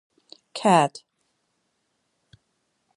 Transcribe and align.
Cat 0.55 1.05